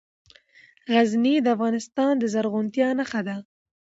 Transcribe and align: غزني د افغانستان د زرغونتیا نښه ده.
غزني 0.93 1.35
د 1.41 1.47
افغانستان 1.55 2.13
د 2.17 2.23
زرغونتیا 2.33 2.89
نښه 2.99 3.21
ده. 3.27 3.35